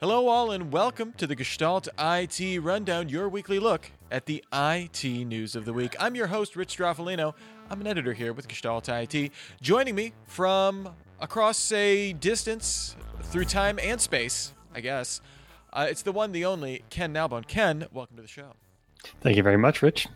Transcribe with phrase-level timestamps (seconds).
[0.00, 5.04] Hello, all, and welcome to the Gestalt IT Rundown, your weekly look at the IT
[5.04, 5.94] news of the week.
[6.00, 7.34] I'm your host, Rich Stroffolino.
[7.68, 9.30] I'm an editor here with Gestalt IT.
[9.60, 10.88] Joining me from
[11.20, 15.20] across a distance through time and space, I guess,
[15.70, 17.46] uh, it's the one, the only, Ken Nalbone.
[17.46, 18.54] Ken, welcome to the show.
[19.20, 20.08] Thank you very much, Rich.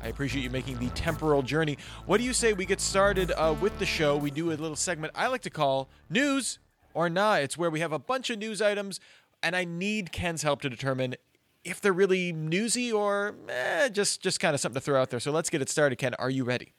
[0.00, 1.76] I appreciate you making the temporal journey.
[2.06, 4.16] What do you say we get started uh, with the show?
[4.16, 6.60] We do a little segment I like to call News
[6.94, 7.42] or Not.
[7.42, 9.00] It's where we have a bunch of news items,
[9.44, 11.14] and I need Ken's help to determine
[11.62, 15.20] if they're really newsy or eh, just just kind of something to throw out there.
[15.20, 15.96] So let's get it started.
[15.96, 16.72] Ken, are you ready?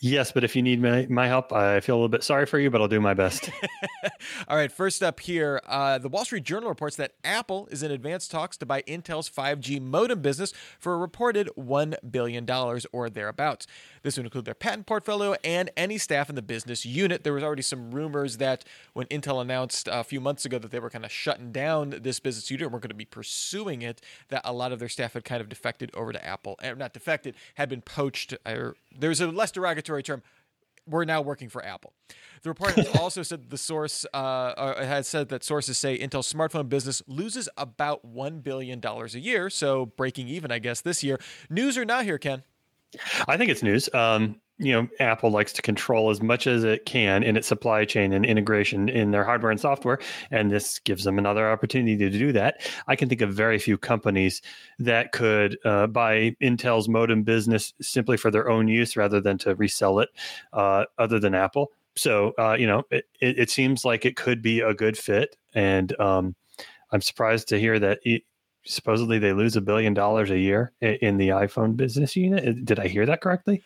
[0.00, 2.58] Yes, but if you need my, my help, I feel a little bit sorry for
[2.58, 3.50] you, but I'll do my best.
[4.48, 7.90] All right, first up here, uh, the Wall Street Journal reports that Apple is in
[7.90, 12.48] advanced talks to buy Intel's 5G modem business for a reported $1 billion
[12.92, 13.66] or thereabouts.
[14.02, 17.24] This would include their patent portfolio and any staff in the business unit.
[17.24, 20.80] There was already some rumors that when Intel announced a few months ago that they
[20.80, 24.00] were kind of shutting down this business unit and were going to be pursuing it,
[24.28, 26.56] that a lot of their staff had kind of defected over to Apple.
[26.62, 28.34] Or not defected, had been poached.
[28.46, 30.22] Or, there's a less derogatory term.
[30.86, 31.92] We're now working for Apple.
[32.42, 36.32] The report has also said the source uh, uh, has said that sources say Intel's
[36.32, 41.02] smartphone business loses about one billion dollars a year, so breaking even, I guess, this
[41.04, 41.20] year.
[41.48, 42.42] News or not here, Ken?
[43.28, 43.88] I think it's news.
[43.94, 47.86] Um, you know, Apple likes to control as much as it can in its supply
[47.86, 49.98] chain and integration in their hardware and software,
[50.30, 52.60] and this gives them another opportunity to do that.
[52.86, 54.42] I can think of very few companies
[54.78, 59.54] that could uh, buy Intel's modem business simply for their own use rather than to
[59.54, 60.10] resell it,
[60.52, 61.72] uh, other than Apple.
[61.96, 65.98] So, uh, you know, it, it, seems like it could be a good fit, and
[65.98, 66.34] um,
[66.92, 68.22] I'm surprised to hear that it,
[68.64, 72.64] supposedly they lose a billion dollars a year in the iPhone business unit.
[72.64, 73.62] Did I hear that correctly?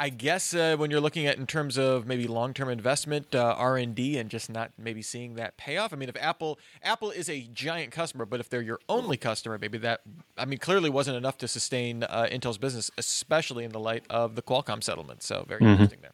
[0.00, 4.16] I guess uh, when you're looking at in terms of maybe long-term investment, uh, R&D,
[4.16, 5.92] and just not maybe seeing that payoff.
[5.92, 9.58] I mean, if Apple Apple is a giant customer, but if they're your only customer,
[9.58, 10.02] maybe that
[10.36, 14.36] I mean clearly wasn't enough to sustain uh, Intel's business, especially in the light of
[14.36, 15.24] the Qualcomm settlement.
[15.24, 15.70] So very mm-hmm.
[15.70, 16.12] interesting there.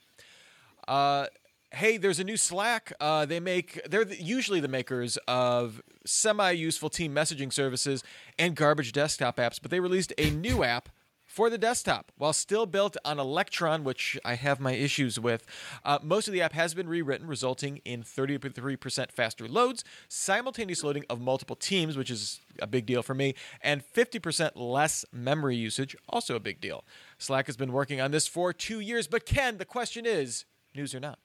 [0.89, 1.27] Uh,
[1.73, 2.91] hey, there's a new Slack.
[3.01, 8.03] Uh, they make they're usually the makers of semi-useful team messaging services
[8.39, 10.89] and garbage desktop apps, but they released a new app
[11.35, 12.13] for the desktop.
[12.17, 15.45] While still built on Electron, which I have my issues with,
[15.85, 21.05] uh, most of the app has been rewritten, resulting in 33% faster loads, simultaneous loading
[21.11, 25.97] of multiple teams, which is a big deal for me, and 50% less memory usage,
[26.09, 26.85] also a big deal.
[27.19, 30.95] Slack has been working on this for two years, but Ken, the question is news
[30.95, 31.19] or not?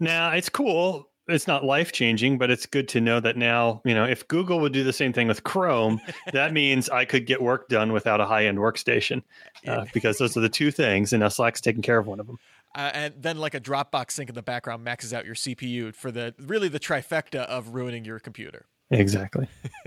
[0.00, 1.08] Now, it's cool.
[1.26, 4.60] It's not life changing, but it's good to know that now, you know, if Google
[4.60, 6.00] would do the same thing with Chrome,
[6.32, 9.22] that means I could get work done without a high end workstation
[9.66, 11.12] uh, because those are the two things.
[11.12, 12.38] And now Slack's taking care of one of them.
[12.74, 16.10] Uh, and then like a Dropbox sync in the background maxes out your CPU for
[16.10, 18.66] the really the trifecta of ruining your computer.
[18.90, 19.48] Exactly.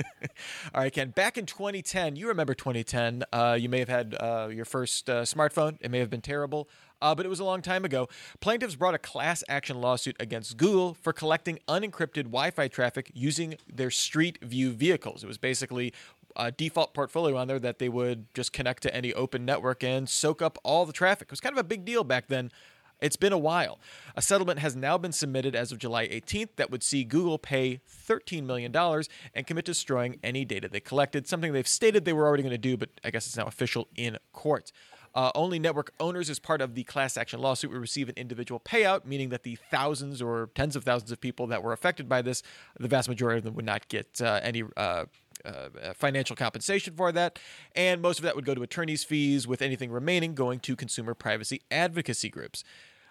[0.74, 1.12] All right, Ken.
[1.12, 3.24] Back in 2010, you remember 2010.
[3.31, 5.78] Uh, you may have had uh, your first uh, smartphone.
[5.81, 6.68] It may have been terrible
[7.02, 8.08] uh, but it was a long time ago.
[8.40, 13.56] Plaintiffs brought a class action lawsuit against Google for collecting unencrypted Wi Fi traffic using
[13.72, 15.24] their Street View vehicles.
[15.24, 15.94] It was basically
[16.36, 20.07] a default portfolio on there that they would just connect to any open network and
[20.07, 21.28] soak up all the traffic.
[21.28, 22.52] It was kind of a big deal back then.
[23.00, 23.80] It's been a while.
[24.16, 27.80] A settlement has now been submitted as of July 18th that would see Google pay
[27.88, 32.25] $13 million and commit to destroying any data they collected, something they've stated they were
[32.25, 34.72] already going to do, but I guess it's now official in court.
[35.16, 38.59] Uh, only network owners, as part of the class action lawsuit, would receive an individual
[38.59, 42.22] payout, meaning that the thousands or tens of thousands of people that were affected by
[42.22, 42.44] this,
[42.79, 44.63] the vast majority of them would not get uh, any.
[44.75, 45.06] Uh,
[45.45, 47.38] uh, financial compensation for that,
[47.75, 51.13] and most of that would go to attorney's fees, with anything remaining going to consumer
[51.13, 52.63] privacy advocacy groups.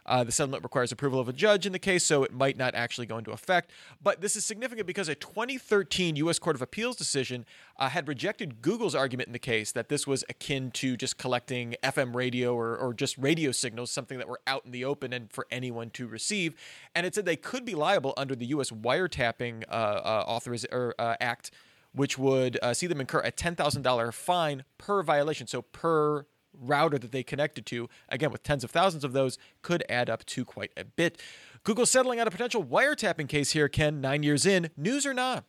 [0.06, 2.74] Uh, the settlement requires approval of a judge in the case, so it might not
[2.74, 3.70] actually go into effect.
[4.02, 6.38] But this is significant because a 2013 U.S.
[6.38, 7.44] Court of Appeals decision
[7.78, 11.74] uh, had rejected Google's argument in the case that this was akin to just collecting
[11.82, 15.30] FM radio or, or just radio signals, something that were out in the open and
[15.32, 16.54] for anyone to receive.
[16.94, 18.70] And it said they could be liable under the U.S.
[18.70, 21.50] wiretapping uh, uh, authoriz- or, uh, Act,
[21.92, 25.46] which would see them incur a $10,000 fine per violation.
[25.46, 26.26] So per
[26.60, 30.24] router that they connected to, again, with tens of thousands of those, could add up
[30.26, 31.20] to quite a bit.
[31.64, 34.70] Google settling on a potential wiretapping case here, Ken, nine years in.
[34.76, 35.44] News or not?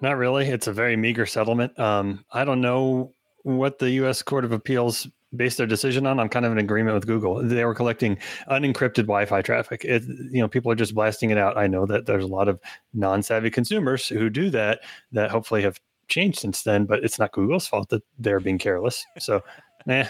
[0.00, 0.48] Not really.
[0.48, 1.78] It's a very meager settlement.
[1.78, 4.22] Um, I don't know what the U.S.
[4.22, 6.18] Court of Appeals based their decision on.
[6.18, 7.42] I'm kind of in agreement with Google.
[7.42, 9.84] They were collecting unencrypted Wi-Fi traffic.
[9.84, 11.56] It, you know, people are just blasting it out.
[11.56, 12.60] I know that there's a lot of
[12.94, 14.80] non-savvy consumers who do that.
[15.12, 15.78] That hopefully have
[16.08, 19.04] changed since then, but it's not Google's fault that they're being careless.
[19.18, 19.42] So
[19.88, 20.08] eh,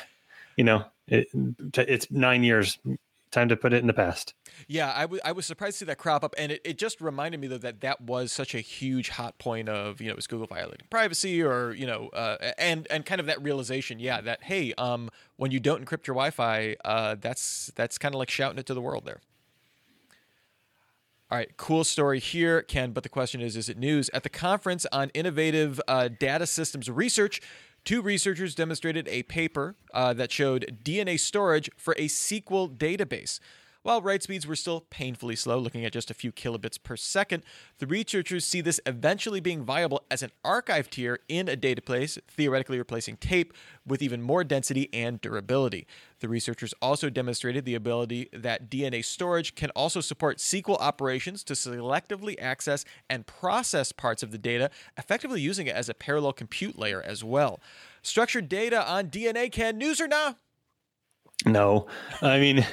[0.56, 1.28] you know, it,
[1.75, 2.78] it's nine years.
[3.30, 4.34] time to put it in the past.
[4.66, 7.00] Yeah, I, w- I was surprised to see that crop up, and it, it just
[7.00, 10.26] reminded me though that that was such a huge hot point of you know is
[10.26, 14.44] Google violating privacy or you know uh, and and kind of that realization, yeah, that
[14.44, 18.58] hey, um, when you don't encrypt your Wi-Fi, uh, that's that's kind of like shouting
[18.58, 19.20] it to the world there.
[21.30, 22.92] All right, cool story here, Ken.
[22.92, 24.08] But the question is, is it news?
[24.14, 27.42] At the conference on innovative uh, data systems research,
[27.88, 33.40] Two researchers demonstrated a paper uh, that showed DNA storage for a SQL database.
[33.82, 37.44] While write speeds were still painfully slow, looking at just a few kilobits per second,
[37.78, 42.76] the researchers see this eventually being viable as an archive tier in a database, theoretically
[42.76, 43.54] replacing tape
[43.86, 45.86] with even more density and durability.
[46.19, 51.52] The researchers also demonstrated the ability that DNA storage can also support SQL operations to
[51.52, 56.76] selectively access and process parts of the data, effectively using it as a parallel compute
[56.76, 57.60] layer as well.
[58.02, 60.36] Structured data on DNA can news or not?
[61.46, 61.87] No,
[62.20, 62.67] I mean,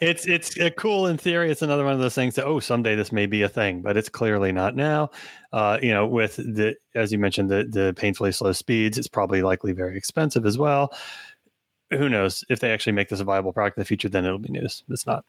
[0.00, 1.50] it's it's uh, cool in theory.
[1.50, 3.96] It's another one of those things that oh, someday this may be a thing, but
[3.96, 5.10] it's clearly not now.
[5.52, 9.42] Uh, you know, with the as you mentioned, the the painfully slow speeds, it's probably
[9.42, 10.94] likely very expensive as well.
[11.90, 14.08] Who knows if they actually make this a viable product in the future?
[14.08, 14.84] Then it'll be news.
[14.88, 15.24] It's not.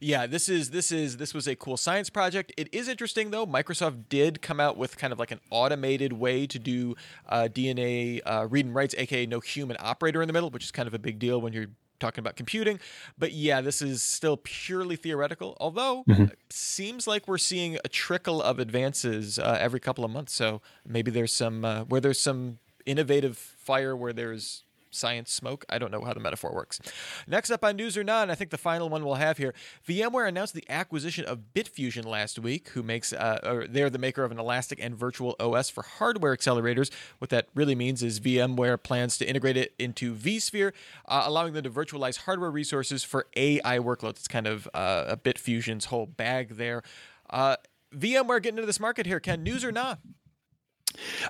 [0.00, 2.52] Yeah, this is this is this was a cool science project.
[2.58, 3.46] It is interesting though.
[3.46, 6.94] Microsoft did come out with kind of like an automated way to do
[7.26, 10.70] uh, DNA uh, read and writes, aka no human operator in the middle, which is
[10.70, 12.80] kind of a big deal when you're talking about computing.
[13.16, 16.26] But yeah, this is still purely theoretical, although mm-hmm.
[16.50, 20.32] seems like we're seeing a trickle of advances uh, every couple of months.
[20.32, 25.64] So maybe there's some uh, where there's some innovative fire where there's science smoke.
[25.68, 26.80] I don't know how the metaphor works.
[27.26, 29.54] Next up on News or None, I think the final one we'll have here.
[29.86, 34.24] VMware announced the acquisition of Bitfusion last week, who makes, uh, or they're the maker
[34.24, 36.90] of an elastic and virtual OS for hardware accelerators.
[37.18, 40.72] What that really means is VMware plans to integrate it into vSphere,
[41.06, 44.18] uh, allowing them to virtualize hardware resources for AI workloads.
[44.18, 46.82] It's kind of uh, a Bitfusion's whole bag there.
[47.30, 47.56] Uh,
[47.94, 49.42] VMware getting into this market here, Ken.
[49.42, 49.98] News or not?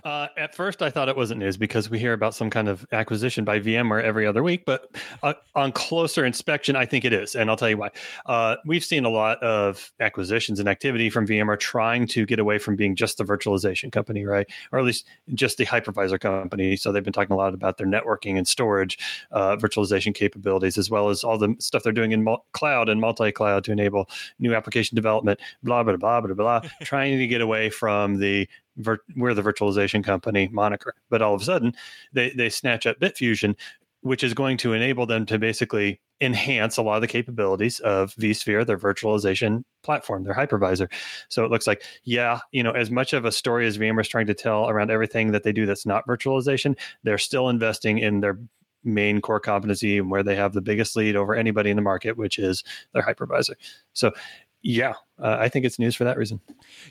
[0.05, 2.87] Uh, at first, I thought it wasn't news because we hear about some kind of
[2.93, 4.65] acquisition by VMware every other week.
[4.65, 7.91] But uh, on closer inspection, I think it is, and I'll tell you why.
[8.26, 12.59] Uh, we've seen a lot of acquisitions and activity from VMware trying to get away
[12.59, 16.76] from being just the virtualization company, right, or at least just the hypervisor company.
[16.76, 18.99] So they've been talking a lot about their networking and storage
[19.31, 23.00] uh, virtualization capabilities, as well as all the stuff they're doing in mul- cloud and
[23.00, 25.41] multi-cloud to enable new application development.
[25.62, 26.61] Blah blah blah blah blah.
[26.82, 28.49] trying to get away from the
[28.79, 30.95] vir- we're the virtualization company moniker.
[31.11, 31.75] But all of a sudden,
[32.13, 33.57] they they snatch up Bitfusion,
[34.01, 38.15] which is going to enable them to basically enhance a lot of the capabilities of
[38.17, 40.91] vSphere, their virtualization platform, their hypervisor.
[41.29, 44.09] So it looks like, yeah, you know, as much of a story as VMware is
[44.09, 48.21] trying to tell around everything that they do that's not virtualization, they're still investing in
[48.21, 48.39] their
[48.85, 52.17] main core competency and where they have the biggest lead over anybody in the market,
[52.17, 53.55] which is their hypervisor.
[53.93, 54.13] So
[54.63, 56.41] yeah, uh, I think it's news for that reason.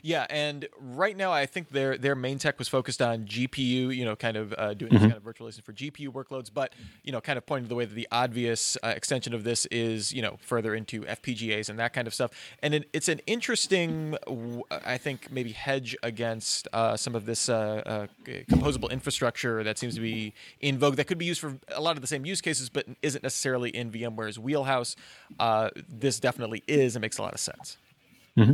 [0.02, 4.04] Yeah, and right now I think their their main tech was focused on GPU, you
[4.04, 5.04] know, kind of uh, doing mm-hmm.
[5.04, 7.74] this kind of virtualization for GPU workloads, but you know, kind of pointing to the
[7.74, 11.78] way that the obvious uh, extension of this is, you know, further into FPGAs and
[11.78, 12.30] that kind of stuff.
[12.62, 14.16] And it, it's an interesting,
[14.70, 18.06] I think, maybe hedge against uh, some of this uh, uh,
[18.50, 21.96] composable infrastructure that seems to be in vogue that could be used for a lot
[21.96, 24.96] of the same use cases, but isn't necessarily in VMware's wheelhouse.
[25.88, 26.94] this definitely is.
[26.94, 27.78] It makes a lot of sense.
[28.38, 28.52] Mm-hmm.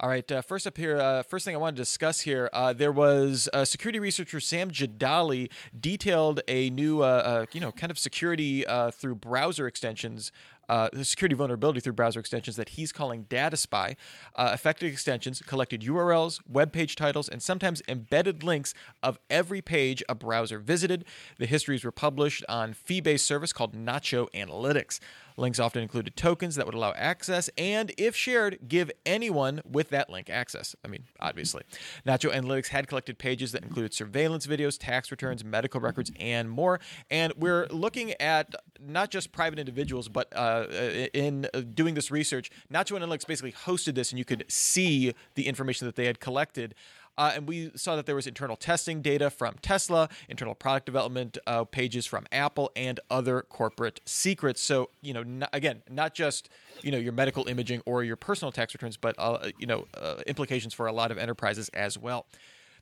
[0.00, 0.30] All right.
[0.30, 3.48] Uh, first up here, uh, first thing I want to discuss here, uh, there was
[3.52, 8.64] uh, security researcher Sam Jadali detailed a new, uh, uh, you know, kind of security
[8.92, 10.30] through browser extensions
[10.68, 13.96] uh, the security vulnerability through browser extensions that he's calling DataSpii.
[14.36, 20.02] Uh, affected extensions collected URLs, web page titles, and sometimes embedded links of every page
[20.08, 21.04] a browser visited.
[21.38, 25.00] The histories were published on fee based service called Nacho Analytics.
[25.38, 30.10] Links often included tokens that would allow access and, if shared, give anyone with that
[30.10, 30.74] link access.
[30.84, 31.62] I mean, obviously.
[32.06, 36.80] Nacho Analytics had collected pages that included surveillance videos, tax returns, medical records, and more.
[37.08, 40.66] And we're looking at not just private individuals, but uh,
[41.14, 45.86] in doing this research, Nacho Analytics basically hosted this, and you could see the information
[45.86, 46.74] that they had collected.
[47.18, 51.36] Uh, and we saw that there was internal testing data from Tesla, internal product development
[51.46, 54.62] uh, pages from Apple, and other corporate secrets.
[54.62, 56.48] So, you know, again, not just
[56.82, 60.16] you know your medical imaging or your personal tax returns, but uh, you know uh,
[60.26, 62.26] implications for a lot of enterprises as well.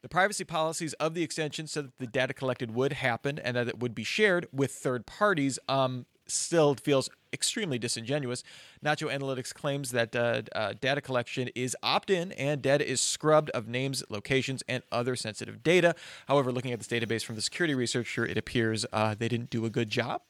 [0.02, 3.66] The privacy policies of the extension said that the data collected would happen and that
[3.66, 5.58] it would be shared with third parties.
[5.68, 8.42] Um, still feels extremely disingenuous.
[8.84, 13.50] Nacho Analytics claims that uh, uh, data collection is opt in and data is scrubbed
[13.50, 15.94] of names, locations, and other sensitive data.
[16.28, 19.64] However, looking at this database from the security researcher, it appears uh, they didn't do
[19.64, 20.22] a good job.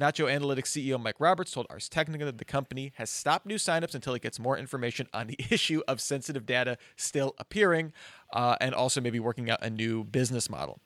[0.00, 3.94] Nacho Analytics CEO Mike Roberts told Ars Technica that the company has stopped new signups
[3.94, 7.92] until it gets more information on the issue of sensitive data still appearing
[8.32, 10.80] uh, and also maybe working out a new business model.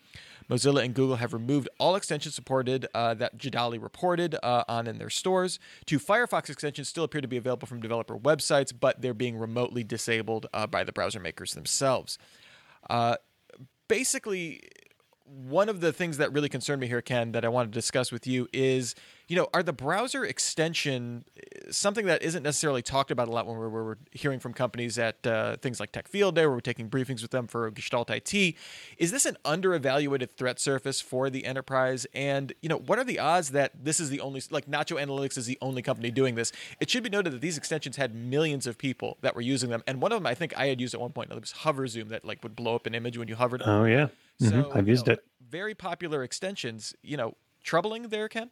[0.48, 4.98] Mozilla and Google have removed all extensions supported uh, that Jadali reported uh, on in
[4.98, 5.58] their stores.
[5.84, 9.82] Two Firefox extensions still appear to be available from developer websites, but they're being remotely
[9.82, 12.18] disabled uh, by the browser makers themselves.
[12.88, 13.16] Uh,
[13.88, 14.62] basically,
[15.24, 18.12] one of the things that really concerned me here, Ken, that I want to discuss
[18.12, 18.94] with you is,
[19.28, 23.46] you know, are the browser extension uh, something that isn't necessarily talked about a lot
[23.46, 26.60] when we're, we're hearing from companies at uh, things like Tech Field Day, where we're
[26.60, 28.54] taking briefings with them for Gestalt IT.
[28.98, 32.06] Is this an under-evaluated threat surface for the enterprise?
[32.14, 35.36] And you know, what are the odds that this is the only, like Nacho Analytics
[35.36, 36.52] is the only company doing this?
[36.80, 39.82] It should be noted that these extensions had millions of people that were using them,
[39.86, 41.32] and one of them I think I had used at one point.
[41.32, 43.62] It was Hover Zoom that like would blow up an image when you hovered.
[43.64, 44.08] Oh yeah.
[44.40, 44.76] Mm-hmm.
[44.76, 45.24] I've used know, it.
[45.48, 46.94] Very popular extensions.
[47.02, 48.50] You know, troubling there, Ken.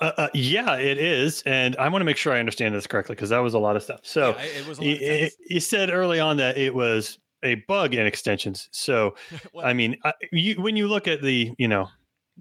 [0.00, 3.14] Uh, uh, yeah, it is, and I want to make sure I understand this correctly
[3.14, 4.00] because that was a lot of stuff.
[4.02, 4.78] So yeah, it was.
[4.78, 8.68] You, you said early on that it was a bug in extensions.
[8.72, 9.14] So,
[9.62, 11.88] I mean, I, you, when you look at the, you know,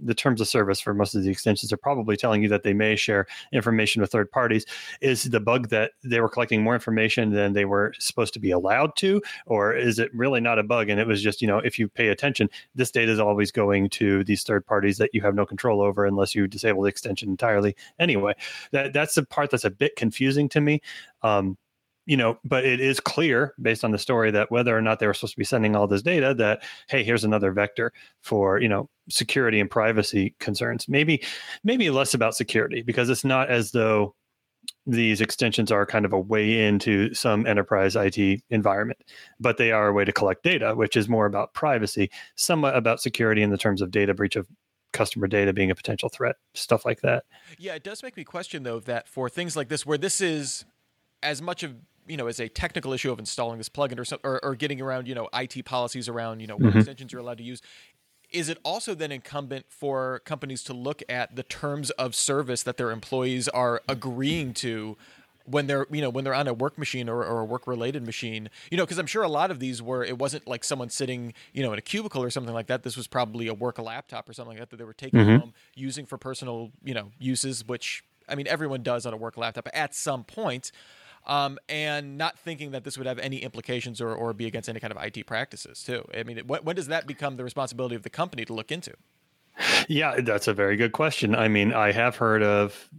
[0.01, 2.73] the terms of service for most of the extensions are probably telling you that they
[2.73, 4.65] may share information with third parties.
[5.01, 8.51] Is the bug that they were collecting more information than they were supposed to be
[8.51, 11.59] allowed to, or is it really not a bug and it was just you know
[11.59, 15.21] if you pay attention, this data is always going to these third parties that you
[15.21, 17.75] have no control over unless you disable the extension entirely.
[17.99, 18.33] Anyway,
[18.71, 20.81] that that's the part that's a bit confusing to me.
[21.23, 21.57] Um,
[22.07, 25.05] you know, but it is clear based on the story that whether or not they
[25.05, 28.69] were supposed to be sending all this data, that hey, here's another vector for you
[28.69, 30.87] know security and privacy concerns.
[30.87, 31.21] Maybe,
[31.63, 34.15] maybe less about security because it's not as though
[34.85, 38.99] these extensions are kind of a way into some enterprise IT environment,
[39.39, 43.01] but they are a way to collect data, which is more about privacy, somewhat about
[43.01, 44.47] security in the terms of data breach of
[44.93, 47.25] customer data being a potential threat, stuff like that.
[47.57, 50.63] Yeah, it does make me question though that for things like this, where this is
[51.21, 51.75] as much of
[52.07, 55.07] you know as a technical issue of installing this plugin or, or, or getting around
[55.07, 56.79] you know IT policies around you know what mm-hmm.
[56.79, 57.61] extensions you're allowed to use.
[58.29, 62.75] Is it also then incumbent for companies to look at the terms of service that
[62.75, 64.97] their employees are agreeing to
[65.47, 68.05] when they're you know when they're on a work machine or, or a work related
[68.05, 70.89] machine you know because i'm sure a lot of these were it wasn't like someone
[70.89, 73.79] sitting you know in a cubicle or something like that this was probably a work
[73.79, 75.37] laptop or something like that that they were taking mm-hmm.
[75.37, 79.37] home using for personal you know uses which i mean everyone does on a work
[79.37, 80.71] laptop at some point
[81.27, 84.79] um, and not thinking that this would have any implications or, or be against any
[84.79, 86.07] kind of IT practices too.
[86.17, 88.93] I mean, when, when does that become the responsibility of the company to look into?
[89.87, 91.35] Yeah, that's a very good question.
[91.35, 92.89] I mean, I have heard of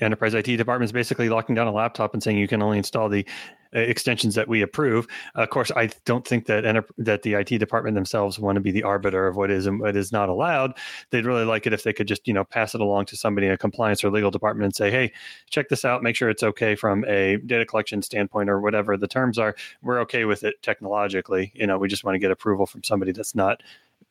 [0.00, 3.26] enterprise IT departments basically locking down a laptop and saying you can only install the
[3.74, 5.08] Uh, extensions that we approve.
[5.34, 8.84] Of course, I don't think that that the IT department themselves want to be the
[8.84, 10.74] arbiter of what is and what is not allowed.
[11.10, 13.48] They'd really like it if they could just you know pass it along to somebody
[13.48, 15.12] in a compliance or legal department and say, hey,
[15.50, 19.08] check this out, make sure it's okay from a data collection standpoint or whatever the
[19.08, 19.56] terms are.
[19.82, 21.50] We're okay with it technologically.
[21.56, 23.60] You know, we just want to get approval from somebody that's not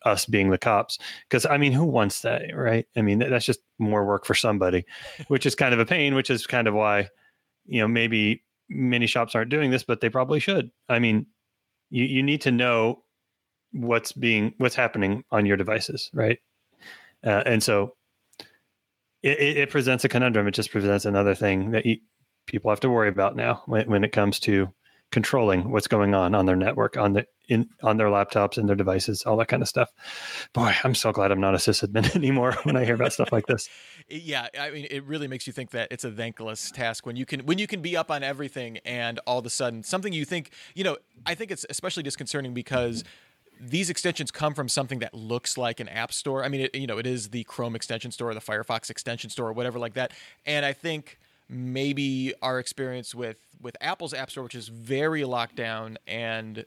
[0.03, 3.61] us being the cops because i mean who wants that right i mean that's just
[3.79, 4.85] more work for somebody
[5.29, 7.07] which is kind of a pain which is kind of why
[7.65, 10.71] you know maybe many shops aren't doing this, but they probably should.
[10.89, 11.27] I mean,
[11.89, 13.03] you, you need to know
[13.71, 16.39] what's being what's happening on your devices, right?
[17.25, 17.95] Uh, and so
[19.21, 20.47] it, it, presents a conundrum.
[20.47, 21.97] It just presents another thing that you,
[22.45, 24.67] people have to worry about now when, when it comes to
[25.13, 28.75] controlling what's going on on their network, on the in on their laptops and their
[28.75, 29.91] devices, all that kind of stuff.
[30.53, 33.45] Boy, I'm so glad I'm not a sysadmin anymore when I hear about stuff like
[33.45, 33.69] this.
[34.09, 37.25] Yeah, I mean, it really makes you think that it's a thankless task when you
[37.25, 40.25] can when you can be up on everything and all of a sudden something you
[40.25, 40.97] think you know.
[41.25, 43.05] I think it's especially disconcerting because
[43.61, 46.43] these extensions come from something that looks like an app store.
[46.43, 49.29] I mean, it, you know, it is the Chrome extension store, or the Firefox extension
[49.29, 50.11] store, or whatever like that.
[50.45, 51.17] And I think
[51.53, 56.65] maybe our experience with with Apple's App Store, which is very locked down and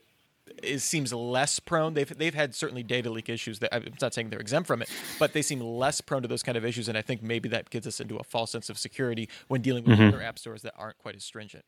[0.63, 1.93] it seems less prone.
[1.93, 3.59] They've they've had certainly data leak issues.
[3.59, 4.89] That I'm not saying they're exempt from it,
[5.19, 6.87] but they seem less prone to those kind of issues.
[6.87, 9.83] And I think maybe that gets us into a false sense of security when dealing
[9.83, 10.15] with mm-hmm.
[10.15, 11.65] other app stores that aren't quite as stringent.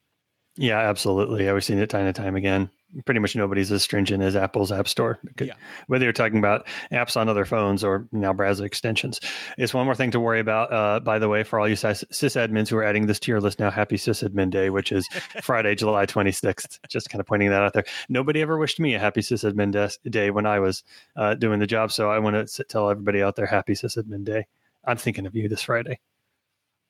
[0.59, 1.49] Yeah, absolutely.
[1.49, 2.69] I've seen it time and time again.
[3.05, 5.17] Pretty much nobody's as stringent as Apple's App Store.
[5.39, 5.53] Yeah.
[5.87, 9.21] Whether you're talking about apps on other phones or now browser extensions.
[9.57, 12.67] It's one more thing to worry about, uh, by the way, for all you sysadmins
[12.67, 13.71] who are adding this to your list now.
[13.71, 15.07] Happy Sysadmin Day, which is
[15.41, 16.77] Friday, July 26th.
[16.89, 17.85] Just kind of pointing that out there.
[18.09, 19.71] Nobody ever wished me a happy Sysadmin
[20.09, 20.83] Day when I was
[21.15, 21.93] uh, doing the job.
[21.93, 24.45] So I want to tell everybody out there, Happy Sysadmin Day.
[24.83, 25.99] I'm thinking of you this Friday.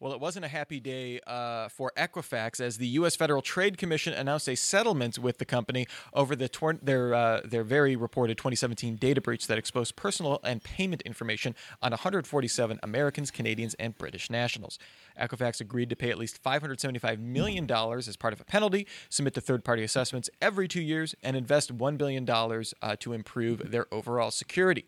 [0.01, 3.17] Well, it wasn't a happy day uh, for Equifax as the U.S.
[3.17, 6.49] Federal Trade Commission announced a settlement with the company over the
[6.81, 11.91] their uh, their very reported 2017 data breach that exposed personal and payment information on
[11.91, 14.79] 147 Americans, Canadians, and British nationals.
[15.19, 19.41] Equifax agreed to pay at least $575 million as part of a penalty, submit to
[19.41, 24.31] third party assessments every two years, and invest $1 billion uh, to improve their overall
[24.31, 24.85] security.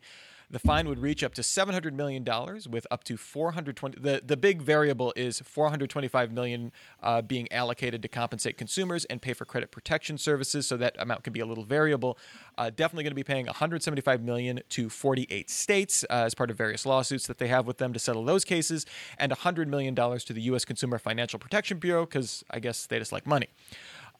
[0.52, 2.26] The fine would reach up to $700 million
[2.70, 8.10] with up to 420 the, the big variable is 425 million uh, being allocated to
[8.10, 10.68] compensate consumers and pay for credit protection services.
[10.68, 12.18] So that amount can be a little variable.
[12.58, 16.58] Uh, definitely going to be paying 175 million to 48 states uh, as part of
[16.58, 18.86] various lawsuits that they have with them to settle those cases
[19.18, 23.00] and 100 million dollars to the US Consumer Financial Protection Bureau cuz I guess they
[23.00, 23.48] just like money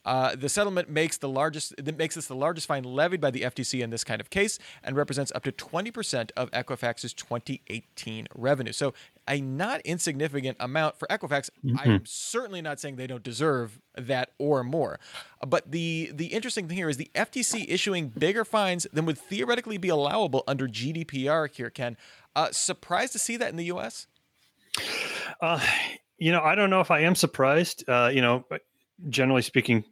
[0.04, 3.42] uh, the settlement makes the largest it makes this the largest fine levied by the
[3.42, 8.72] FTC in this kind of case and represents up to 20% of Equifax's 2018 revenue.
[8.72, 8.94] So
[9.28, 11.50] a not insignificant amount for Equifax.
[11.64, 11.76] Mm-hmm.
[11.78, 14.98] I'm certainly not saying they don't deserve that or more.
[15.46, 19.78] But the the interesting thing here is the FTC issuing bigger fines than would theoretically
[19.78, 21.96] be allowable under GDPR here, Ken.
[22.34, 24.06] Uh, surprised to see that in the US?
[25.40, 25.60] Uh,
[26.18, 27.84] you know, I don't know if I am surprised.
[27.88, 28.44] Uh, you know,
[29.08, 29.84] generally speaking,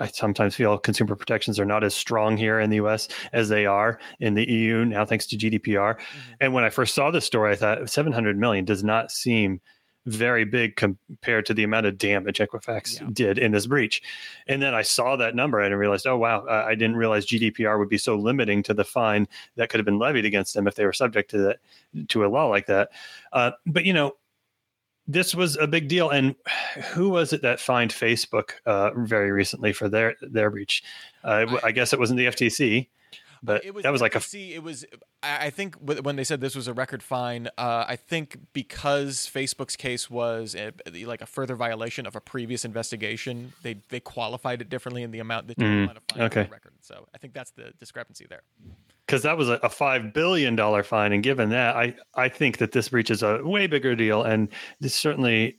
[0.00, 3.66] I, sometimes feel consumer protections are not as strong here in the US as they
[3.66, 5.94] are in the EU now, thanks to GDPR.
[5.94, 6.32] Mm-hmm.
[6.40, 9.60] And when I first saw this story, I thought 700 million does not seem
[10.06, 13.08] very big compared to the amount of damage Equifax yeah.
[13.12, 14.02] did in this breach.
[14.46, 17.78] And then I saw that number and I realized, oh, wow, I didn't realize GDPR
[17.78, 20.74] would be so limiting to the fine that could have been levied against them if
[20.74, 22.90] they were subject to that, to a law like that.
[23.32, 24.12] Uh, but, you know,
[25.08, 26.10] this was a big deal.
[26.10, 26.36] And
[26.92, 30.84] who was it that fined Facebook uh, very recently for their their breach?
[31.24, 32.88] Uh, I guess it wasn't the FTC,
[33.42, 34.54] but it was that was like a see.
[34.54, 34.84] It was.
[35.22, 39.76] I think when they said this was a record fine, uh, I think because Facebook's
[39.76, 40.72] case was a,
[41.04, 45.18] like a further violation of a previous investigation, they they qualified it differently in the
[45.18, 46.48] amount that they mm, fine okay.
[46.50, 46.72] record.
[46.80, 48.42] So I think that's the discrepancy there
[49.06, 52.58] because that was a, a, five billion dollar fine, and given that, I I think
[52.58, 54.48] that this breach is a way bigger deal, and
[54.80, 55.56] this certainly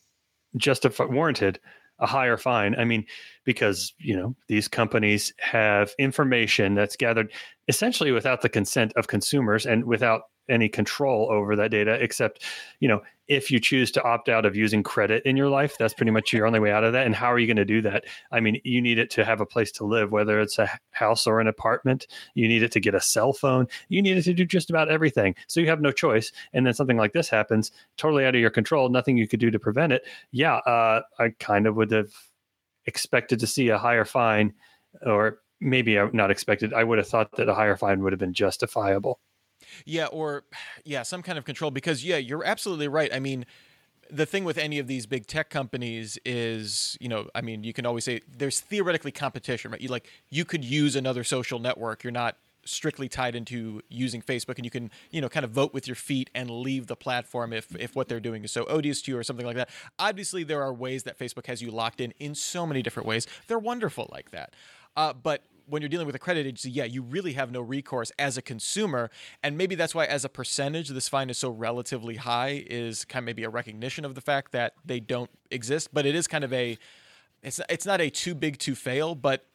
[0.56, 1.60] justified warranted
[2.00, 2.76] a higher fine.
[2.76, 3.06] I mean,
[3.46, 7.32] because you know these companies have information that's gathered
[7.68, 12.44] essentially without the consent of consumers and without any control over that data except
[12.80, 15.94] you know if you choose to opt out of using credit in your life that's
[15.94, 17.06] pretty much your only way out of that.
[17.06, 18.06] And how are you going to do that?
[18.32, 21.28] I mean you need it to have a place to live whether it's a house
[21.28, 22.08] or an apartment.
[22.34, 23.68] You need it to get a cell phone.
[23.88, 25.36] You need it to do just about everything.
[25.48, 26.32] So you have no choice.
[26.54, 29.52] And then something like this happens totally out of your control nothing you could do
[29.52, 30.06] to prevent it.
[30.32, 32.12] Yeah uh, i kind of would have
[32.86, 34.54] expected to see a higher fine
[35.06, 36.74] or maybe not expected.
[36.74, 39.20] I would have thought that a higher fine would have been justifiable
[39.86, 40.44] yeah, or
[40.86, 43.14] yeah, some kind of control because yeah, you're absolutely right.
[43.14, 43.46] I mean,
[44.10, 47.74] the thing with any of these big tech companies is, you know, I mean, you
[47.74, 49.82] can always say there's theoretically competition, right?
[49.82, 52.04] You like you could use another social network.
[52.04, 55.74] You're not strictly tied into using Facebook and you can, you know, kind of vote
[55.74, 59.02] with your feet and leave the platform if if what they're doing is so odious
[59.04, 59.70] to you or something like that.
[59.98, 63.28] Obviously, there are ways that Facebook has you locked in in so many different ways.
[63.48, 64.56] They're wonderful like that.
[64.96, 68.12] Uh, but when you're dealing with a credit agency, yeah, you really have no recourse
[68.18, 69.10] as a consumer.
[69.44, 73.24] And maybe that's why, as a percentage, this fine is so relatively high, is kind
[73.24, 75.90] of maybe a recognition of the fact that they don't exist.
[75.94, 76.78] But it is kind of a,
[77.44, 79.46] it's, it's not a too big to fail, but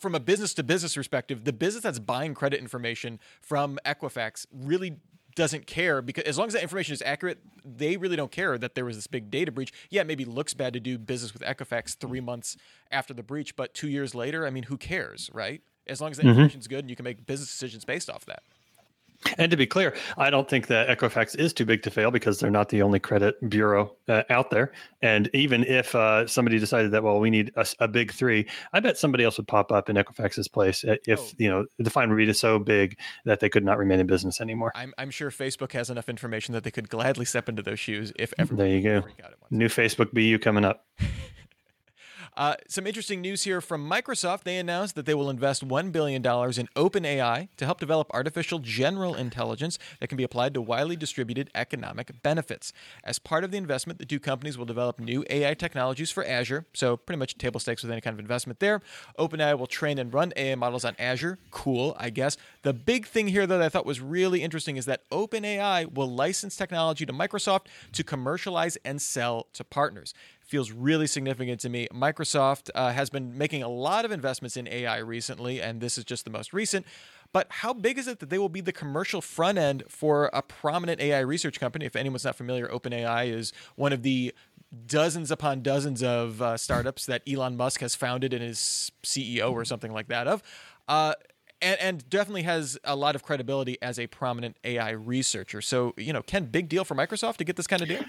[0.00, 4.96] from a business to business perspective, the business that's buying credit information from Equifax really
[5.36, 8.74] doesn't care because as long as that information is accurate, they really don't care that
[8.74, 9.72] there was this big data breach.
[9.90, 12.56] Yeah, it maybe looks bad to do business with Equifax three months
[12.90, 15.62] after the breach, but two years later, I mean, who cares, right?
[15.86, 16.30] As long as the mm-hmm.
[16.30, 18.42] information's good and you can make business decisions based off that.
[19.38, 22.38] And to be clear, I don't think that Equifax is too big to fail because
[22.38, 24.72] they're not the only credit bureau uh, out there.
[25.02, 28.80] And even if uh, somebody decided that, well, we need a, a, big three, I
[28.80, 31.30] bet somebody else would pop up in Equifax's place uh, if oh.
[31.38, 34.40] you know the fine would be so big that they could not remain in business
[34.40, 34.72] anymore.
[34.74, 38.12] I'm, I'm sure Facebook has enough information that they could gladly step into those shoes
[38.18, 38.54] if ever.
[38.54, 39.04] There you go.
[39.50, 40.84] New Facebook BU coming up.
[42.36, 44.42] Uh, some interesting news here from Microsoft.
[44.42, 46.22] They announced that they will invest $1 billion in
[46.76, 52.22] OpenAI to help develop artificial general intelligence that can be applied to widely distributed economic
[52.22, 52.74] benefits.
[53.02, 56.66] As part of the investment, the two companies will develop new AI technologies for Azure,
[56.74, 58.82] so pretty much table stakes with any kind of investment there.
[59.18, 61.38] OpenAI will train and run AI models on Azure.
[61.50, 62.36] Cool, I guess.
[62.62, 66.10] The big thing here though, that I thought was really interesting is that OpenAI will
[66.14, 70.12] license technology to Microsoft to commercialize and sell to partners
[70.46, 71.88] feels really significant to me.
[71.92, 76.04] Microsoft uh, has been making a lot of investments in AI recently, and this is
[76.04, 76.86] just the most recent.
[77.32, 80.42] But how big is it that they will be the commercial front end for a
[80.42, 81.84] prominent AI research company?
[81.84, 84.32] If anyone's not familiar, OpenAI is one of the
[84.86, 89.64] dozens upon dozens of uh, startups that Elon Musk has founded and is CEO or
[89.64, 90.42] something like that of.
[90.88, 91.14] Uh,
[91.62, 95.62] and, and, definitely has a lot of credibility as a prominent AI researcher.
[95.62, 98.04] So, you know, Ken, big deal for Microsoft to get this kind of deal?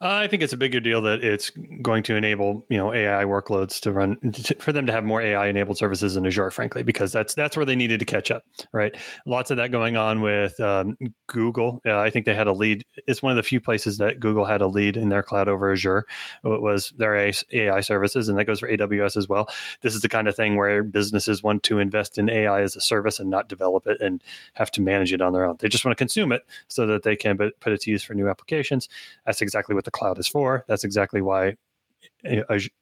[0.00, 1.50] I think it's a bigger deal that it's
[1.82, 4.16] going to enable you know AI workloads to run
[4.60, 7.66] for them to have more AI enabled services in Azure, frankly, because that's that's where
[7.66, 8.96] they needed to catch up, right?
[9.26, 11.80] Lots of that going on with um, Google.
[11.84, 12.84] Uh, I think they had a lead.
[13.08, 15.72] It's one of the few places that Google had a lead in their cloud over
[15.72, 16.06] Azure.
[16.44, 19.48] It was their AI services, and that goes for AWS as well.
[19.80, 22.80] This is the kind of thing where businesses want to invest in AI as a
[22.80, 25.56] service and not develop it and have to manage it on their own.
[25.58, 28.14] They just want to consume it so that they can put it to use for
[28.14, 28.88] new applications.
[29.26, 30.64] That's exactly what the cloud is for.
[30.68, 31.54] That's exactly why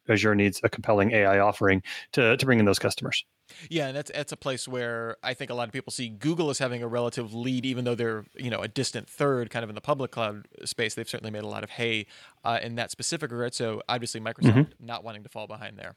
[0.08, 3.24] Azure needs a compelling AI offering to, to bring in those customers.
[3.70, 6.50] Yeah, and that's that's a place where I think a lot of people see Google
[6.50, 9.68] as having a relative lead, even though they're you know a distant third, kind of
[9.68, 10.94] in the public cloud space.
[10.94, 12.06] They've certainly made a lot of hay
[12.42, 13.54] uh, in that specific regard.
[13.54, 14.84] So obviously, Microsoft mm-hmm.
[14.86, 15.94] not wanting to fall behind there.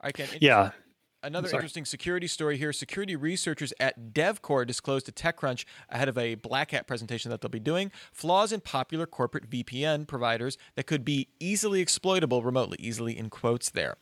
[0.00, 0.26] I can.
[0.40, 0.72] Yeah.
[1.24, 2.70] Another interesting security story here.
[2.70, 7.48] Security researchers at DevCore disclosed to TechCrunch ahead of a Black Hat presentation that they'll
[7.48, 13.16] be doing flaws in popular corporate VPN providers that could be easily exploitable remotely, easily
[13.16, 13.96] in quotes there.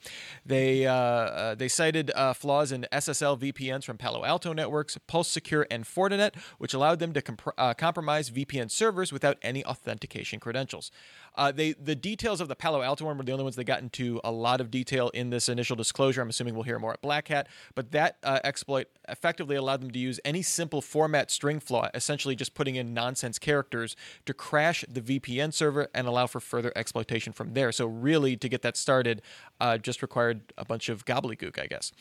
[0.45, 5.29] They, uh, uh, they cited uh, flaws in SSL VPNs from Palo Alto Networks, Pulse
[5.29, 10.41] Secure, and Fortinet, which allowed them to comp- uh, compromise VPN servers without any authentication
[10.41, 10.91] credentials.
[11.35, 13.81] Uh, they the details of the Palo Alto one were the only ones they got
[13.81, 16.21] into a lot of detail in this initial disclosure.
[16.21, 19.91] I'm assuming we'll hear more at Black Hat, but that uh, exploit effectively allowed them
[19.91, 24.85] to use any simple format string flaw, essentially just putting in nonsense characters to crash
[24.89, 27.73] the VPN server and allow for further exploitation from there.
[27.73, 29.23] So really, to get that started,
[29.61, 31.93] uh, just required a bunch of gobbledygook, I guess.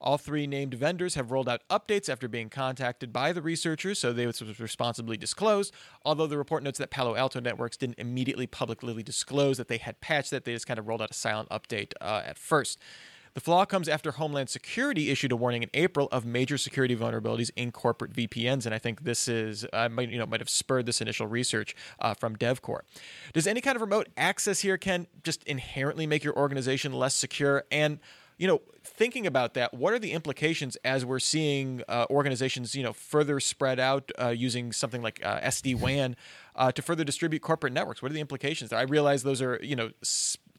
[0.00, 4.12] All three named vendors have rolled out updates after being contacted by the researchers, so
[4.12, 5.72] they was responsibly disclosed.
[6.04, 10.00] Although the report notes that Palo Alto Networks didn't immediately publicly disclosed that they had
[10.00, 12.78] patched that, they just kind of rolled out a silent update uh, at first.
[13.34, 17.50] The flaw comes after Homeland Security issued a warning in April of major security vulnerabilities
[17.54, 20.86] in corporate VPNs, and I think this is uh, might you know might have spurred
[20.86, 22.80] this initial research uh, from DevCore.
[23.34, 27.64] Does any kind of remote access here can just inherently make your organization less secure?
[27.70, 27.98] And
[28.38, 32.82] you know, thinking about that, what are the implications as we're seeing uh, organizations, you
[32.82, 36.16] know, further spread out uh, using something like uh, SD WAN
[36.56, 38.02] uh, to further distribute corporate networks?
[38.02, 38.70] What are the implications?
[38.70, 38.78] there?
[38.78, 39.90] I realize those are, you know,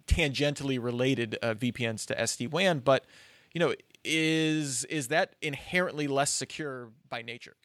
[0.07, 3.05] tangentially related uh, VPNs to SD WAN, but
[3.53, 7.55] you know, is is that inherently less secure by nature?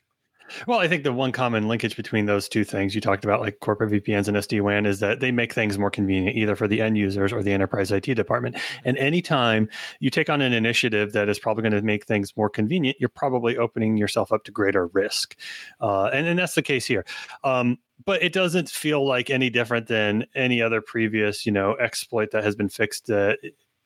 [0.66, 3.60] Well, I think the one common linkage between those two things you talked about, like
[3.60, 6.80] corporate VPNs and SD WAN, is that they make things more convenient either for the
[6.80, 8.56] end users or the enterprise IT department.
[8.84, 9.68] And anytime
[10.00, 13.08] you take on an initiative that is probably going to make things more convenient, you're
[13.08, 15.36] probably opening yourself up to greater risk.
[15.80, 17.04] Uh, and, and that's the case here.
[17.44, 22.30] Um, but it doesn't feel like any different than any other previous, you know, exploit
[22.32, 23.34] that has been fixed uh,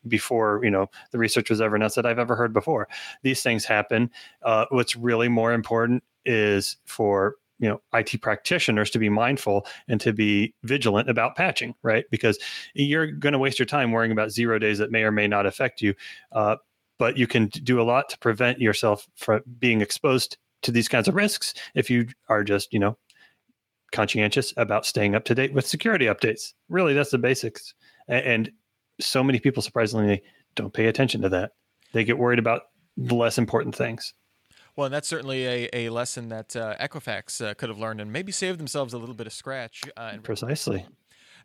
[0.09, 2.88] before you know the research was ever announced that I've ever heard before.
[3.23, 4.11] These things happen.
[4.42, 10.01] Uh, what's really more important is for you know IT practitioners to be mindful and
[10.01, 12.05] to be vigilant about patching, right?
[12.11, 12.39] Because
[12.75, 15.47] you're going to waste your time worrying about zero days that may or may not
[15.47, 15.95] affect you.
[16.33, 16.57] Uh,
[16.99, 21.09] but you can do a lot to prevent yourself from being exposed to these kinds
[21.09, 22.97] of risks if you are just you know
[23.93, 26.53] conscientious about staying up to date with security updates.
[26.69, 27.75] Really, that's the basics.
[28.09, 28.51] And
[29.01, 30.23] so many people surprisingly
[30.55, 31.53] don't pay attention to that.
[31.93, 32.62] They get worried about
[32.97, 34.12] the less important things.
[34.77, 38.12] Well, and that's certainly a, a lesson that uh, Equifax uh, could have learned and
[38.12, 39.83] maybe saved themselves a little bit of scratch.
[39.97, 40.87] Uh, Precisely.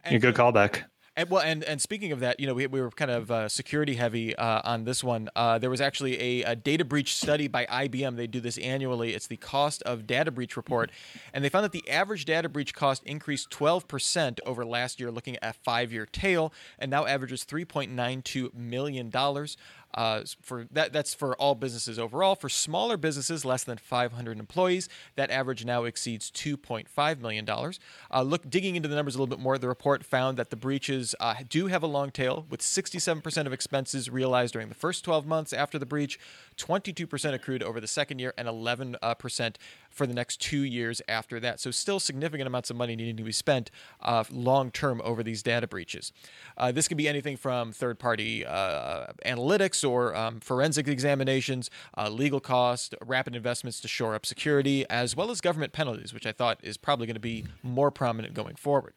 [0.03, 0.83] And, a good callback.
[1.15, 3.49] And, well, and and speaking of that, you know, we, we were kind of uh,
[3.49, 5.29] security heavy uh, on this one.
[5.35, 8.15] Uh, there was actually a, a, data breach study by IBM.
[8.15, 9.13] They do this annually.
[9.13, 10.89] It's the cost of data breach report,
[11.33, 15.35] and they found that the average data breach cost increased 12% over last year, looking
[15.35, 19.57] at a five year tail, and now averages 3.92 million dollars.
[19.93, 22.35] Uh, for that, that's for all businesses overall.
[22.35, 27.79] For smaller businesses, less than 500 employees, that average now exceeds 2.5 million dollars.
[28.13, 30.55] Uh, look, digging into the numbers a little bit more, the report found that the
[30.55, 35.03] breaches uh, do have a long tail, with 67% of expenses realized during the first
[35.03, 36.19] 12 months after the breach,
[36.57, 39.55] 22% accrued over the second year, and 11%
[39.91, 41.59] for the next two years after that.
[41.59, 45.43] So, still significant amounts of money needing to be spent uh, long term over these
[45.43, 46.11] data breaches.
[46.57, 52.09] Uh, this could be anything from third party uh, analytics or um, forensic examinations, uh,
[52.09, 56.31] legal costs, rapid investments to shore up security, as well as government penalties, which I
[56.31, 58.93] thought is probably going to be more prominent going forward.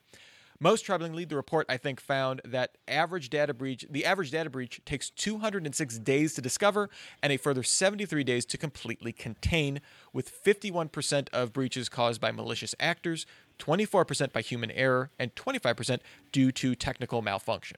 [0.64, 4.80] Most troublingly, the report I think found that average data breach, the average data breach
[4.86, 6.88] takes 206 days to discover
[7.22, 9.82] and a further 73 days to completely contain,
[10.14, 13.26] with 51% of breaches caused by malicious actors,
[13.58, 15.98] 24% by human error, and 25%
[16.32, 17.76] due to technical malfunction.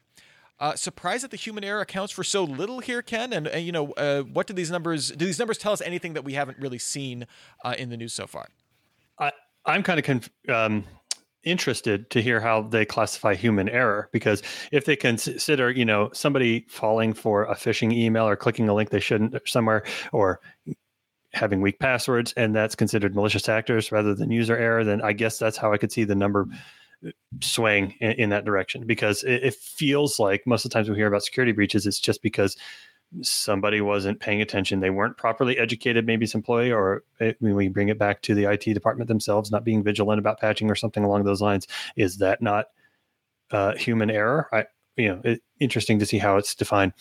[0.60, 3.32] Uh, surprised that the human error accounts for so little here, Ken.
[3.32, 5.10] And, and you know, uh, what do these numbers?
[5.10, 7.26] Do these numbers tell us anything that we haven't really seen
[7.64, 8.46] uh, in the news so far?
[9.18, 9.32] I,
[9.64, 10.84] I'm kind of conf- um,
[11.46, 16.66] interested to hear how they classify human error because if they consider, you know, somebody
[16.68, 20.40] falling for a phishing email or clicking a link they shouldn't uh, somewhere, or
[21.32, 25.38] having weak passwords, and that's considered malicious actors rather than user error, then I guess
[25.38, 26.48] that's how I could see the number
[27.06, 28.86] uh, swaying in, in that direction.
[28.86, 32.00] Because it, it, feels like most of the times we hear about security breaches, it's
[32.00, 32.56] just because
[33.22, 34.80] somebody wasn't paying attention.
[34.80, 38.50] They weren't properly educated, maybe some employee, or it, we bring it back to the
[38.50, 41.66] IT department themselves, not being vigilant about patching or something along those lines.
[41.96, 42.66] Is that not
[43.50, 44.48] uh, human error?
[44.52, 44.66] I,
[44.96, 46.92] you know, it, interesting to see how it's defined.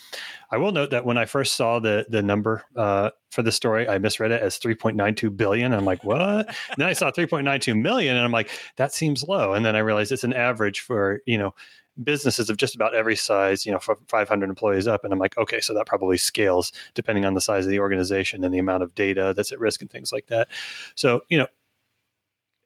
[0.50, 3.88] I will note that when I first saw the the number uh, for the story,
[3.88, 5.72] I misread it as 3.92 billion.
[5.72, 6.54] I'm like, what?
[6.76, 9.54] then I saw 3.92 million, and I'm like, that seems low.
[9.54, 11.54] And then I realized it's an average for you know
[12.02, 15.04] businesses of just about every size, you know, from 500 employees up.
[15.04, 18.44] And I'm like, okay, so that probably scales depending on the size of the organization
[18.44, 20.48] and the amount of data that's at risk and things like that.
[20.94, 21.46] So, you know,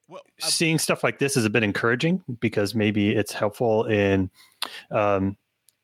[0.07, 4.29] well, seeing stuff like this is a bit encouraging because maybe it's helpful in
[4.91, 5.37] um,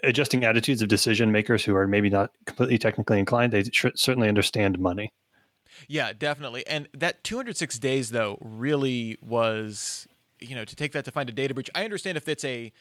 [0.03, 3.53] adjusting attitudes of decision makers who are maybe not completely technically inclined.
[3.53, 5.13] They tr- certainly understand money.
[5.87, 6.65] Yeah, definitely.
[6.67, 10.07] And that 206 days, though, really was,
[10.39, 11.69] you know, to take that to find a data breach.
[11.75, 12.71] I understand if it's a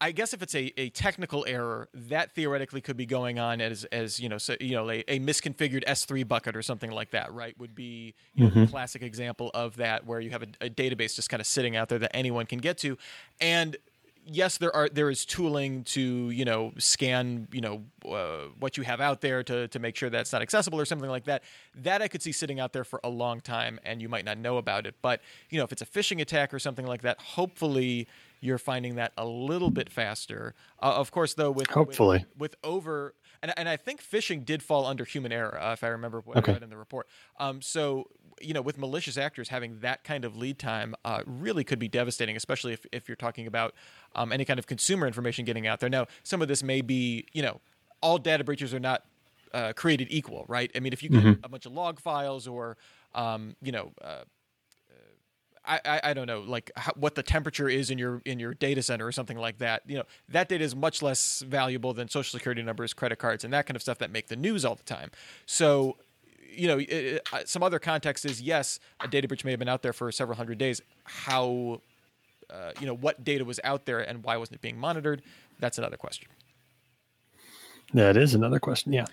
[0.00, 3.84] I guess if it's a, a technical error, that theoretically could be going on as
[3.86, 7.32] as you know so you know a, a misconfigured S3 bucket or something like that,
[7.32, 7.58] right?
[7.58, 8.64] Would be you know, mm-hmm.
[8.66, 11.88] classic example of that where you have a, a database just kind of sitting out
[11.88, 12.96] there that anyone can get to,
[13.40, 13.76] and
[14.30, 18.84] yes, there are there is tooling to you know scan you know uh, what you
[18.84, 21.42] have out there to to make sure that's not accessible or something like that.
[21.74, 24.38] That I could see sitting out there for a long time, and you might not
[24.38, 24.94] know about it.
[25.02, 28.06] But you know, if it's a phishing attack or something like that, hopefully
[28.40, 30.54] you're finding that a little bit faster.
[30.80, 34.62] Uh, of course, though, with hopefully with, with, over and and I think phishing did
[34.62, 36.52] fall under human error, uh, if I remember what okay.
[36.52, 37.08] I read in the report.
[37.38, 38.08] Um, so
[38.40, 41.88] you know, with malicious actors having that kind of lead time, uh, really could be
[41.88, 43.74] devastating, especially if if you're talking about
[44.14, 45.88] um, any kind of consumer information getting out there.
[45.88, 47.60] Now, some of this may be, you know,
[48.00, 49.04] all data breaches are not
[49.52, 50.70] uh, created equal, right?
[50.74, 51.44] I mean, if you get mm-hmm.
[51.44, 52.76] a bunch of log files or
[53.14, 54.22] um, you know, uh,
[55.68, 58.82] I, I, don't know like how, what the temperature is in your in your data
[58.82, 59.82] center or something like that.
[59.86, 63.52] You know that data is much less valuable than social security numbers, credit cards, and
[63.52, 65.10] that kind of stuff that make the news all the time.
[65.46, 65.96] So
[66.50, 69.68] you know, it, uh, some other context is yes, a data breach may have been
[69.68, 70.82] out there for several hundred days.
[71.04, 71.80] How,
[72.50, 75.22] uh, you know, what data was out there and why wasn't it being monitored?
[75.60, 76.28] That's another question.
[77.94, 78.92] That is another question.
[78.92, 79.06] Yeah,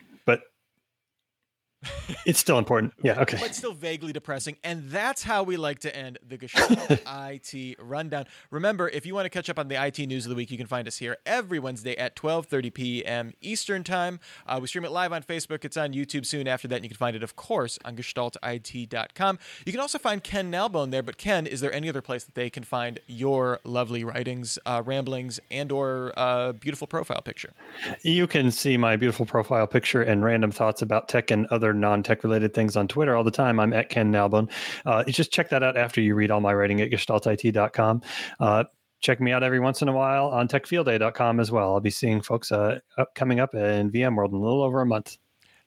[2.25, 2.93] it's still important.
[3.01, 3.37] Yeah, okay.
[3.39, 4.57] But still vaguely depressing.
[4.63, 8.25] And that's how we like to end the Gestalt IT rundown.
[8.51, 10.57] Remember, if you want to catch up on the IT news of the week, you
[10.57, 13.33] can find us here every Wednesday at 12:30 p.m.
[13.41, 14.19] Eastern Time.
[14.47, 15.65] Uh, we stream it live on Facebook.
[15.65, 16.77] It's on YouTube soon after that.
[16.77, 19.39] And you can find it, of course, on gestaltit.com.
[19.65, 21.03] You can also find Ken Nalbone there.
[21.03, 24.81] But Ken, is there any other place that they can find your lovely writings, uh,
[24.85, 27.53] ramblings, and or uh, beautiful profile picture?
[28.01, 32.23] You can see my beautiful profile picture and random thoughts about tech and other non-tech
[32.23, 33.59] related things on Twitter all the time.
[33.59, 34.49] I'm at Ken Nalbone.
[34.85, 38.01] Uh, just check that out after you read all my writing at gestaltit.com.
[38.39, 38.63] Uh,
[39.01, 41.73] check me out every once in a while on techfieldday.com as well.
[41.73, 44.85] I'll be seeing folks uh, up, coming up in VMworld in a little over a
[44.85, 45.17] month.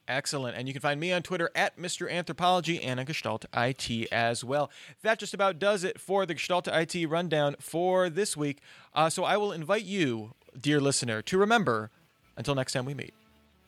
[0.09, 0.57] Excellent.
[0.57, 2.11] And you can find me on Twitter at Mr.
[2.11, 4.71] Anthropology and on Gestalt IT as well.
[5.03, 8.61] That just about does it for the Gestalt IT rundown for this week.
[8.95, 11.91] Uh, so I will invite you, dear listener, to remember
[12.39, 13.13] until next time we meet,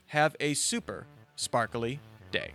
[0.07, 2.01] have a super sparkly
[2.31, 2.53] day.